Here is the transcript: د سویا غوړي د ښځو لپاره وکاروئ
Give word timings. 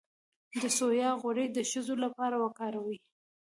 د 0.61 0.63
سویا 0.77 1.09
غوړي 1.21 1.45
د 1.51 1.57
ښځو 1.69 1.93
لپاره 2.03 2.35
وکاروئ 2.43 2.97